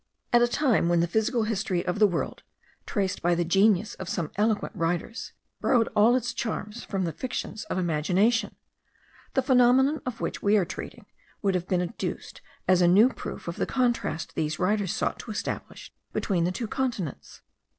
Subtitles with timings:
[0.33, 2.41] At a time when the physical history of the world,
[2.87, 7.65] traced by the genius of some eloquent writers, borrowed all its charms from the fictions
[7.65, 8.55] of imagination,
[9.35, 11.05] the phenomenon of which we are treating
[11.43, 15.29] would have been adduced as a new proof of the contrast these writers sought to
[15.29, 17.41] establish between the two continents.